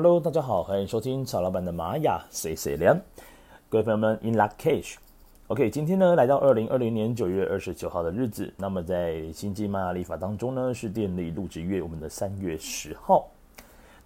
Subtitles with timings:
[0.00, 3.02] Hello，大家好，欢迎收听曹老板的玛雅 C C 连，
[3.68, 13.28] 各位朋友们，In lak'ech，OK，今天呢来到二零二零年九月二十九号的日子，那么在星际玛雅历法当中呢是电力入职月，我们的三月十号。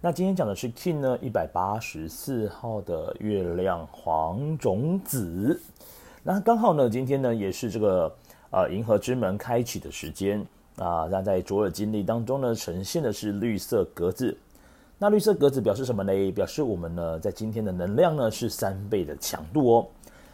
[0.01, 5.61] 那今天讲的是 King 呢一百八十四号的月亮黄种子，
[6.23, 8.11] 那刚好呢今天呢也是这个
[8.49, 10.43] 呃银河之门开启的时间
[10.77, 14.35] 啊，那在卓尔经历当中呢呈现的是绿色格子。
[14.99, 16.31] 那绿色格子表示什么呢？
[16.31, 19.87] 表示我们呢，在今天的能量呢是三倍的强度哦。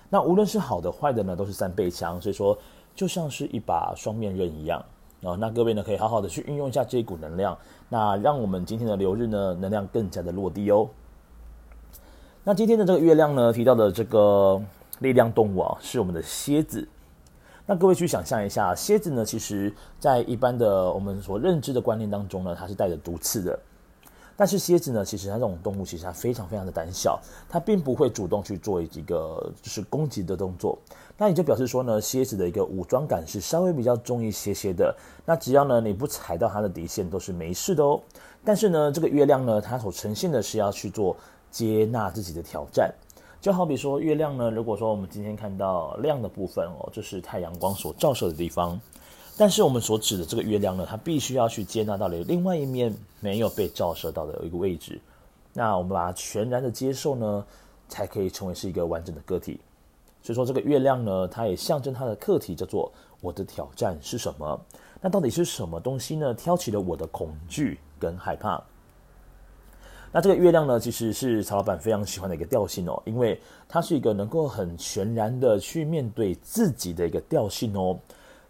[0.10, 2.58] 那无论是好的坏的呢，都是三倍强，所以说
[2.94, 4.84] 就像是一把双面刃一样
[5.22, 5.36] 哦。
[5.38, 10.88] 那各位呢，可以好好的去运用一下这一股能量，那让我们今天的流日呢，能量更加的落地哦。
[12.44, 14.62] 那今天的这个月亮呢，提到的这个
[15.00, 16.88] 力量动物啊，是我们的蝎子。
[17.66, 23.60] 那各位去想象一下，蝎子呢，其实在一般的我们所认知的观念当中呢，它是带着毒刺的。
[24.40, 30.80] 但是蝎子呢，其实它这种动物其实它非常非常的胆小，它并不会主动去做一个就是攻击的动作。
[31.18, 34.96] 那也就表示说呢，蝎子的一个武装感是稍微比较重一些些的。
[35.26, 38.02] 那只要呢你不踩到它的底线，都是没事的哦。
[38.46, 41.18] 但是呢，这个月亮呢，它所呈现的是要去做
[41.52, 42.90] 接纳自己的挑战。
[43.42, 48.80] 就好比说月亮呢，如果说我们今天看到亮的部分哦，就是太阳光所照射的地方。
[49.40, 55.00] 但是我们所指的这个月亮呢，它必须要去接纳到了另外一面没有被照射到的一个位置，
[55.54, 57.46] 那我们把它全然的接受呢，
[57.88, 59.58] 才可以成为是一个完整的个体。
[60.22, 64.60] 所以说这个月亮呢，它也象征它的课题叫做我的挑战是什么？
[65.00, 66.34] 那到底是什么东西呢？
[66.34, 68.62] 挑起了我的恐惧跟害怕。
[70.12, 77.98] 那这个月亮呢，其实是曹老板非常喜欢的一个调性哦，因为它是一个能够很全然的去面对自己的一个调性哦。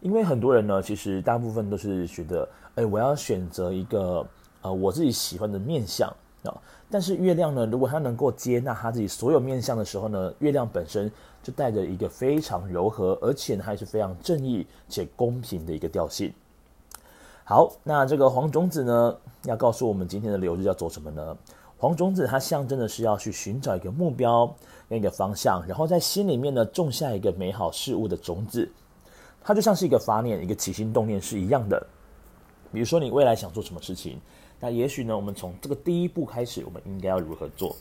[0.01, 4.25] 因为很多人呢，其实大部分都是觉得，哎，我要选择一个
[4.61, 6.07] 呃我自己喜欢的面相
[6.43, 6.55] 啊。
[6.89, 11.11] 但是月亮呢，如果它能够接纳他自己所有面相的时候呢，月亮本身
[11.43, 16.33] 就带着一个非常柔和，而且呢还是非常正义且公平的一个调性。
[17.43, 21.37] 好，那这个黄种子呢，要告诉我们今天的流日要做什么呢？
[21.77, 24.53] 黄种子它象征的是要去寻找一个目标
[24.87, 28.69] 跟一个方向，然后在心里面呢种下一个美好事物的种子。
[29.49, 31.83] 它就像是一个发念，一个起心动念是一样的。
[32.71, 34.21] 比如说，你未来想做什么事情，
[34.59, 37.75] 那也许呢，我们从这个第一步开始，我们应该要如何做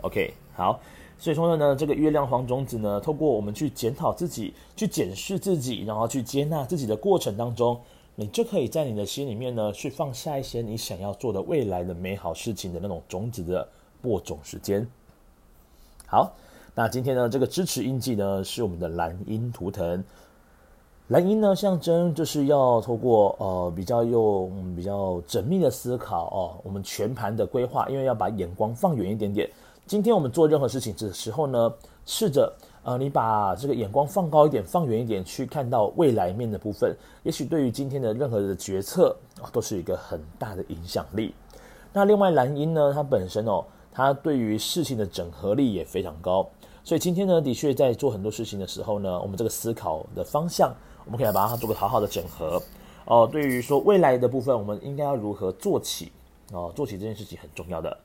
[0.00, 0.80] ？OK，好。
[1.18, 7.78] 所以说呢，这个月亮黄种子呢，透过我们去检讨自己、去检视自己，然后去接纳自己的过程当中，
[8.14, 13.68] 你就可以在你的心里面呢，去放下一些你想要做的未来的美好事情的那种种子的
[14.00, 14.88] 播种时间。
[16.06, 16.32] 好，
[16.74, 20.02] 那今天呢，这个支持印记呢，是我们的蓝鹰图腾。
[21.08, 29.46] 蓝鹰呢，象征就是要透过呃比较用比较缜密的思考哦，我们全盘的规划，因为要把眼光放远一点点。
[29.86, 31.70] 今天我们做任何事情的时候呢，
[32.06, 32.50] 试着
[32.84, 41.34] 呃你把这个眼光放高一点，放远一点，去看到未来面的部分，也许对于今天的任何的决策啊，都是一个很大的影响力。
[41.92, 46.48] 那另外蓝鹰呢，它本身哦，它对于事情的整合力也非常高，
[46.82, 50.74] 所以今天呢，的确在做很多事情的时候呢，我们这个思考的方向。
[51.04, 52.62] 我们可以来把它做个好好的整合
[53.04, 53.28] 哦。
[53.30, 56.12] 对于说未来的部分，我们应该要如何做起
[56.52, 56.72] 哦？
[56.74, 57.96] 做起这件事情很重要的。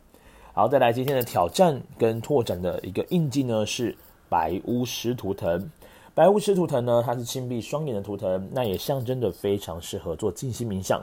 [0.53, 3.95] 好，再来今天的挑战跟拓展的一个印记呢，是
[4.27, 5.69] 白巫师图腾。
[6.13, 11.01] 白巫师图腾呢，它是轻闭双眼的图腾，那也象征着非常适合做静心冥想。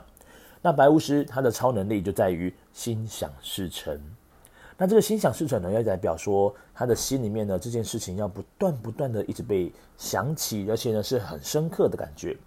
[0.61, 3.99] 那白巫师他的超能力就在于心想事成。
[4.79, 12.37] 那这个心想事成呢，要代表说他的心里面呢，这件事情要不断不断的一直被想起，而且呢是很深刻的感觉。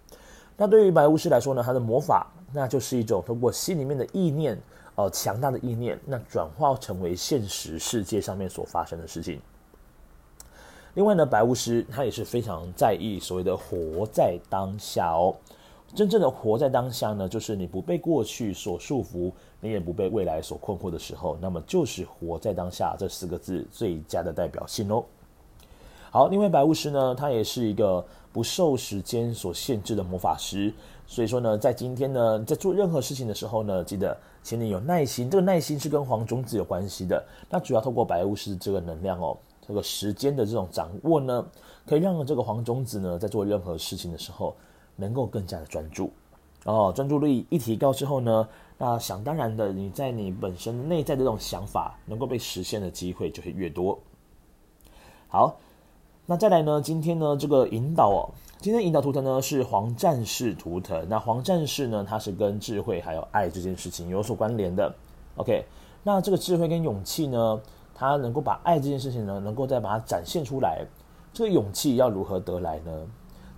[0.55, 4.57] 那对于白巫师来说呢，他的魔法那就是一种通过心里面的意念，
[4.95, 9.41] 呃，强大的意念，那转化成为现实世界上面所发生的事情。
[10.93, 15.35] 另外呢，白巫师他也是非常在意所谓的活在当下哦。
[15.93, 25.03] 真正的活在当下呢，就是你不被过去所束缚，你也不被未来所困惑的时候，那么就是活在当下这四个字最佳的代表性哦。
[26.09, 30.73] 好，另外白巫师呢，他也是一个不受时间所限制的魔法师，
[31.05, 37.21] 所以说呢，在今天呢，在做任何事情的时候呢，记得请你有耐心，这个耐心是跟黄种子有关系的。
[37.49, 41.45] 那主要透过白巫师这个能量哦，这个时间的这种掌握呢，
[41.85, 44.55] 可以让这个黄种子呢，在做任何事情的时候。
[44.95, 46.11] 能够更加的专注，
[46.65, 48.47] 哦，专注力一提高之后呢，
[48.77, 53.97] 那想当然的，你在你本身内在的这种想法能够被实现的机会就会越多。
[55.27, 55.57] 好，
[56.25, 58.29] 那再来呢，今天呢这个引导哦，
[58.59, 64.93] 今天引导图腾呢是黄战士图腾，那黄战士呢，它是跟智慧还有爱这件事情有所关联的。
[65.37, 65.65] OK，
[66.03, 67.61] 那这个智慧跟勇气呢，
[67.95, 70.85] 他能够把爱这件事情呢，能够再把它展现出来。
[71.33, 73.07] 这个勇气要如何得来呢？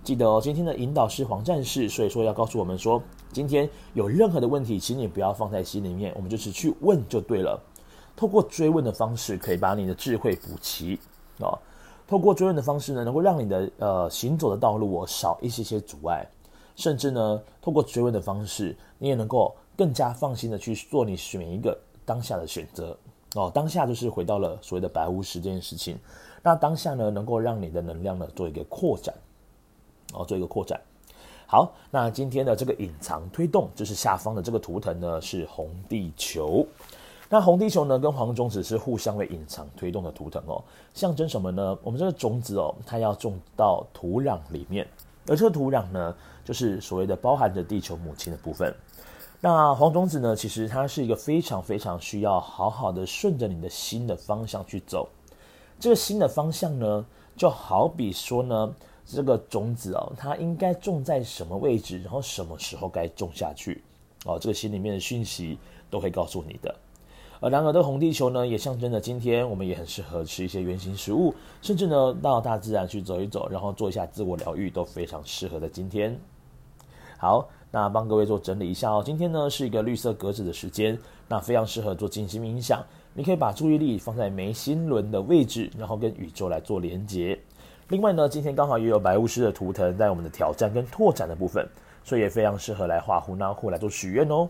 [0.04, 3.02] 记得哦，今天的引导是黄战士，所以说要告诉我们说，
[3.32, 7.58] 今天有任何的问题，请你不要放在心里面，我们就是去问就对了。
[8.14, 11.00] 透过追问的方式，可以把你的智慧补齐
[11.40, 11.58] 啊。
[12.06, 16.28] 透过追问的方式呢，能够让你的呃行走的道路哦少一些些阻碍，
[16.76, 21.74] 甚至呢，透过追问的方式，你也能够更加放心的去做你选一个
[22.04, 22.94] 当下的选择
[23.36, 23.50] 哦。
[23.54, 25.98] 当下就是回到了所谓的白巫师这件事情。
[26.42, 29.14] 那当下呢，能够让你的能量呢做一个扩展。
[30.14, 30.80] 哦，做一个扩展。
[31.46, 36.66] 好，那今天的这个隐藏推动，就是下方的这个图腾呢，是红地球。
[37.28, 40.62] 那红地球呢，跟黄种子是互相为隐藏推动的图腾哦，
[40.94, 41.76] 象征什么呢？
[41.82, 44.88] 我们这个种子哦，它要种到土壤里面，
[45.28, 48.74] 而这个土壤呢，就是所谓的包含着地球母亲的部分。
[49.40, 55.08] 那黄种子呢，其实它是一个非常非常需要好好的顺着你的心的方向去走。
[55.78, 57.04] 这个心的方向呢，
[57.36, 58.74] 就好比说呢。
[59.06, 63.82] 这个种子哦，它应该种在什么位置，然后什么时候该种下去
[64.24, 64.38] 哦？
[64.40, 65.58] 这个心里面的讯息
[65.90, 66.74] 都会告诉你的。
[67.40, 76.18] 而然而，这个红地球呢，也象征着今天我们也很适合吃一些圆形食物，甚至呢到大自然去走一走，然后做一下自我疗愈，都非常适合的今天。
[77.18, 79.02] 好，那帮各位做整理一下哦。
[79.04, 80.98] 今天呢是一个绿色格子的时间，
[81.28, 82.82] 那非常适合做静心冥想。
[83.12, 87.38] 你可以把注意力放在眉心轮的位置，然后跟宇宙来做连接。
[87.88, 91.68] 另外呢，今天刚好也有白巫师的图腾在我们的挑战跟拓展的部分，
[92.02, 94.48] 所以也非常适合来画胡纳库来做许愿哦。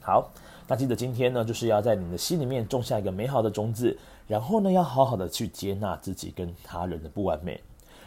[0.00, 0.30] 好，
[0.66, 3.96] 那记得今天呢，就是要在你的心里面种下一个美好的种子，
[4.26, 7.58] 然后呢，要好好的去接纳自己跟他人的不完美。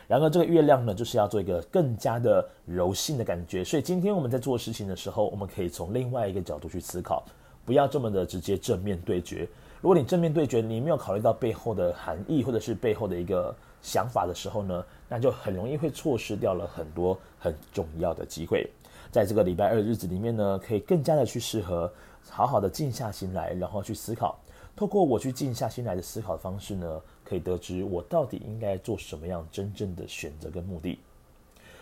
[0.07, 7.23] 然后这个月亮呢，就是要做一个更加的柔性的感觉，所以今天我们在做事情的时候，我们可以从另外一个角度去思考，
[7.65, 9.47] 不要这么的直接正面对决。
[9.81, 13.53] 如果你正面对决，你没有考虑到背后的含义，或者是背后的一个。
[13.83, 18.69] 想法的时候呢，那就很容易会错失掉了很多很重要的机会。
[19.11, 21.91] 在这个礼拜二的日子里面呢，可以更加的去适合
[22.29, 24.37] 好好的静下心来，然后去思考。
[24.75, 30.99] 透过我去静下心来的思考方式呢，可以得知我到底应该做什么样真正的选择跟目的。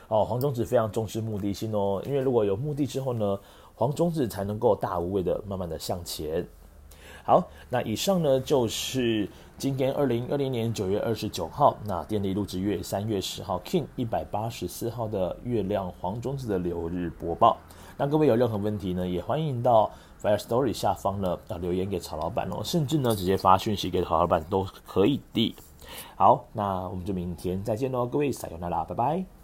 [0.07, 3.37] 哦，黄种子非常重视目的性哦，因为如果有目的之后呢，
[3.75, 6.47] 黄种子才能够大无畏的慢慢的向前。
[7.29, 17.55] 好，那以上呢就是今天二零二零年九月二十九号，那电力入职月三月十号，King 一百八十四号的月亮黄种子的流日播报。
[17.97, 25.55] 那各位有任何问题呢，也欢迎到 Fire Story 下方呢啊留言给曹老板哦，甚至呢直接发讯息给曹老板都可以的。
[26.15, 29.38] 好，那我们就明天再见喽，各位撒由那拉，拜拜。